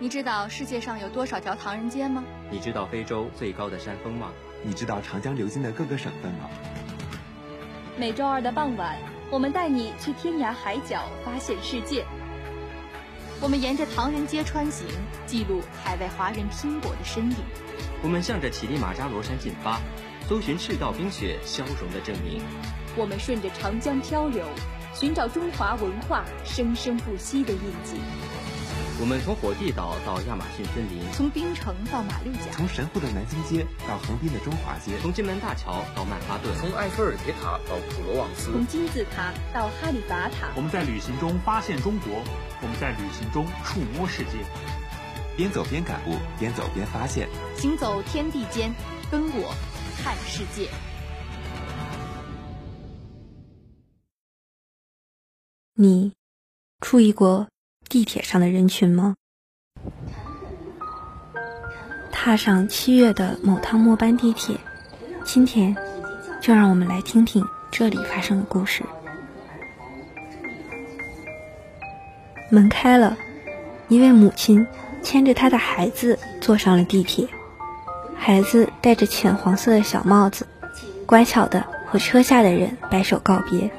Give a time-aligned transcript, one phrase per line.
[0.00, 2.24] 你知道世界上有多少条唐人街吗？
[2.50, 4.32] 你知道非洲最高的山峰吗？
[4.64, 6.50] 你知道长江流经的各个省份吗？
[7.96, 8.98] 每周二的傍晚，
[9.30, 12.04] 我们带你去天涯海角发现世界。
[13.40, 14.84] 我们沿着唐人街穿行，
[15.26, 17.36] 记录海外华人拼搏的身影。
[18.02, 19.78] 我们向着乞力马扎罗山进发，
[20.28, 22.42] 搜寻赤道冰雪消融的证明。
[22.96, 24.44] 我们顺着长江漂流，
[24.92, 28.00] 寻找中华文化生生不息的印记。
[29.00, 40.52] 我们从火地岛到亚马逊森林，从冰城到马六甲，从神户的南京街到横滨的中华街，从金门大桥到曼哈顿，从埃菲尔铁塔到普罗旺斯，从金字塔到哈利法塔。
[40.54, 42.22] 我们在旅行中发现中国，
[42.62, 44.38] 我们在旅行中触摸世界。
[45.36, 48.72] 边走边感悟，边走边发现，行走天地间，
[49.10, 49.52] 跟我
[49.98, 50.70] 看世界。
[55.74, 56.12] 你
[56.78, 57.48] 注意过
[57.94, 59.14] 地铁上的人群吗？
[62.10, 64.56] 踏上七月的某趟末班地铁，
[65.22, 65.76] 今天
[66.40, 68.82] 就让我们来听听这里发生的故事。
[72.50, 73.16] 门开了，
[73.86, 74.66] 一位母亲
[75.00, 77.28] 牵着她的孩子坐上了地铁，
[78.16, 80.48] 孩子戴着浅黄色的小帽子，
[81.06, 83.70] 乖巧的和车下的人摆手告别。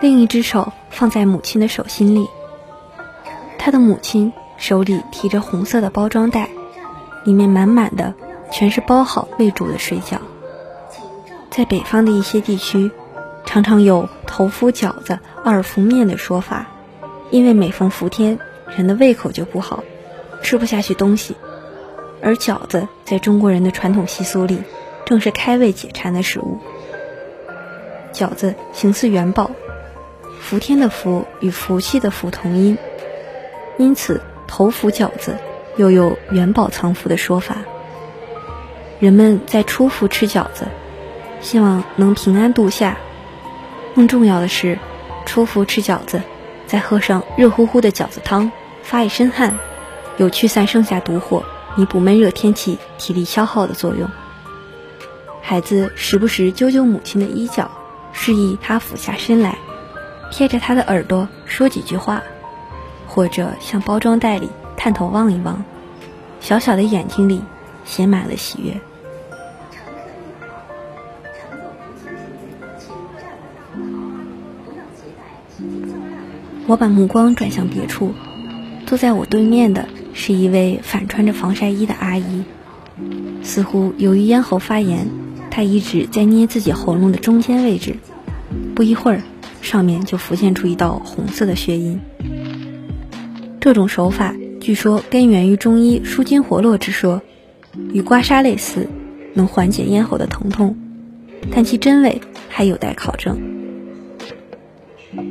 [0.00, 2.28] 另一只手放在母亲的手心里，
[3.64, 6.48] 他的母亲手里提着红色的包装袋，
[7.22, 8.12] 里面满满的
[8.50, 10.16] 全是包好未煮的水饺。
[11.48, 12.90] 在北方的一些地区，
[13.46, 16.66] 常常有“头伏饺子，二伏面”的说法，
[17.30, 18.40] 因为每逢伏天，
[18.76, 19.84] 人的胃口就不好，
[20.42, 21.36] 吃不下去东西。
[22.20, 24.60] 而饺子在中国人的传统习俗里，
[25.04, 26.58] 正是开胃解馋的食物。
[28.12, 29.52] 饺子形似元宝。
[30.40, 32.76] 伏天的伏与福气的福同音，
[33.78, 35.36] 因此头伏饺子
[35.76, 37.56] 又有元宝藏福的说法。
[39.00, 40.66] 人们在初伏吃饺子，
[41.40, 42.96] 希望能平安度夏。
[43.94, 44.78] 更重要的是，
[45.26, 46.22] 初伏吃饺子，
[46.66, 48.52] 再喝上热乎乎的饺子汤，
[48.82, 49.58] 发一身汗，
[50.18, 51.44] 有驱散盛夏毒火、
[51.76, 54.08] 弥补闷热天气体力消耗的作用。
[55.40, 57.70] 孩子时不时揪揪母亲的衣角，
[58.12, 59.58] 示意她俯下身来。
[60.30, 62.22] 贴着他的耳朵说几句话，
[63.14, 65.62] 或者向包装袋里探头望一望，
[66.40, 67.42] 小小的眼睛里
[67.84, 68.80] 写满了喜悦。
[76.66, 78.14] 我把目光转向别处，
[78.86, 82.44] 坐在我对面的是一位反穿着防晒衣的阿姨，
[83.42, 85.06] 似乎由于咽喉发炎，
[85.50, 87.96] 她一直在捏自己喉咙的中间位置。
[88.74, 89.20] 不一会儿。
[89.62, 92.00] 上面就浮现出一道红色的血印。
[93.62, 97.22] 这种手法据说根源于中医舒筋活络之说，
[97.92, 98.88] 与刮痧类似，
[99.34, 100.76] 能缓解咽喉的疼痛，
[101.52, 103.40] 但其真伪还有待考证。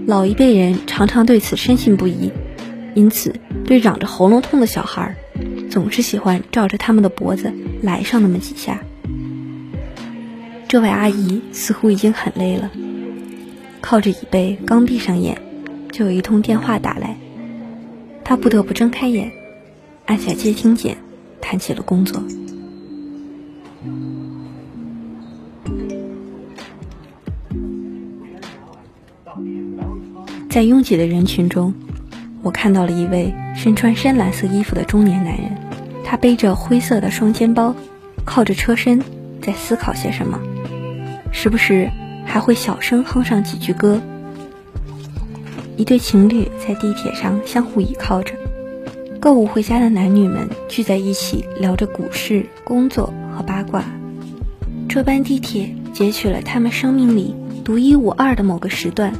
[0.07, 2.31] 老一辈人常常对此深信不疑，
[2.95, 5.13] 因此对嚷着喉咙痛的小孩，
[5.69, 8.81] 总是喜欢照着他们的脖子来上那么几下。
[10.69, 12.71] 这位阿姨似乎已经很累了。
[13.81, 15.37] 靠着椅背，刚闭上眼，
[15.91, 17.17] 就有一通电话打来。
[18.31, 19.29] 他不得不睁开眼，
[20.05, 20.95] 按下接听键，
[21.41, 22.23] 谈起了工作。
[30.49, 31.73] 在拥挤的人群中，
[32.41, 35.51] 我看到了一位身穿深蓝色衣服的中年男人，
[36.05, 37.75] 他背着灰色的双肩包，
[38.23, 39.03] 靠着车身，
[39.41, 40.39] 在思考些什么，
[41.33, 41.91] 时不时。
[42.23, 43.99] 还会小声哼上几句歌。
[45.81, 48.35] 一对情侣在地铁上相互倚靠着，
[49.19, 53.83] 购物回家的男女们聚在一起聊着股市、工作和八卦。
[54.87, 59.11] 这班地铁截取了他们生命里独一无二的某个时段，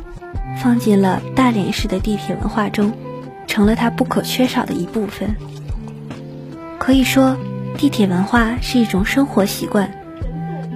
[0.62, 2.92] 放进了大连市的地铁文化中，
[3.48, 5.36] 成了它不可缺少的一部分。
[6.78, 7.38] 可以说，
[7.76, 9.92] 地铁文化是一种生活习惯，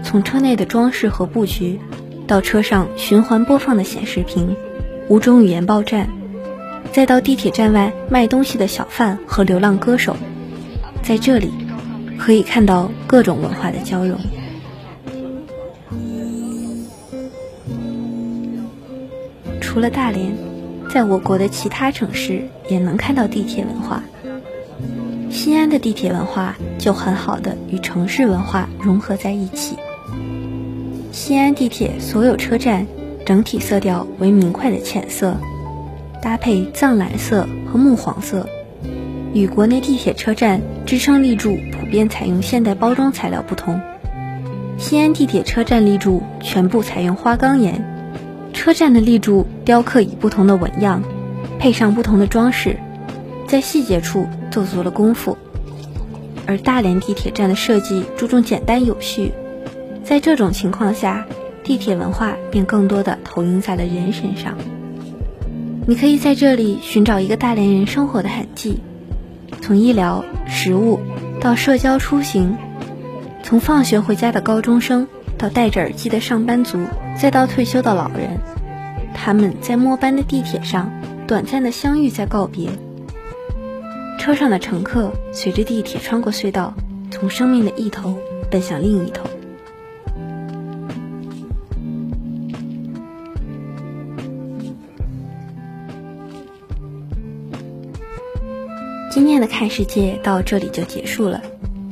[0.04, 1.80] 从车内的装饰和布局。
[2.26, 4.56] 到车上循环播放的显示屏，
[5.08, 6.10] 五种语言报站，
[6.92, 10.18] 再到地铁站外卖东西的小贩和流浪歌手，
[11.04, 11.52] 在这里
[12.18, 14.18] 可以看到各种文化的交融。
[19.62, 20.36] 除了大连，
[20.90, 24.02] 在我国的其他城市也能看到地铁文化。
[25.30, 29.76] 西安的地铁文化就很好的与城市文化融合在一起。
[31.12, 32.88] 西安地铁所有车站
[33.26, 35.36] 整体色调为明快的浅色，
[36.22, 38.48] 搭配藏蓝色和木黄色，
[39.34, 43.82] 与国内地铁车站支撑立柱普遍采用现代包装材料不同，
[44.78, 47.84] 西安地铁车站立柱全部采用花岗岩，
[48.54, 51.02] 车站的立柱雕刻以不同的纹样，
[51.58, 52.78] 配上不同的装饰，
[53.48, 55.36] 在细节处做足了功夫。
[56.46, 59.32] 而大连地铁站的设计注重简单有序，
[60.04, 61.26] 在这种情况下，
[61.66, 64.56] 地铁文化便更多的投影在了人身上。
[65.88, 68.80] 你可以在这里寻找一个大连人生活的痕迹。
[69.62, 71.00] 从医疗、食物
[71.42, 72.56] 到社交出行，
[73.42, 75.08] 从放学回家的高中生
[75.40, 76.78] 到戴着耳机的上班族，
[77.18, 78.38] 再到退休的老人，
[79.16, 80.92] 他们在末班的地铁上
[81.28, 82.70] 短暂的相遇，再告别。
[84.20, 86.76] 车上的乘客随着地铁穿过隧道，
[87.10, 88.18] 从生命的一头
[88.52, 89.28] 奔向另一头。
[99.16, 101.42] 今天的看世界到这里就结束了。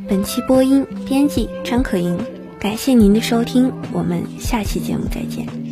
[0.10, 2.20] 本期播音编辑张可盈，
[2.60, 5.63] 感谢您的收听，我们下期节目再见。